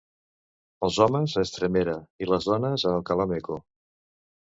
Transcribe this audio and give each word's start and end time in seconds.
Els 0.87 0.97
homes 1.05 1.35
a 1.37 1.45
Estremera 1.49 1.97
i 2.25 2.33
les 2.33 2.51
dones 2.53 2.89
a 2.91 2.97
Alcalá-Meco. 2.99 3.63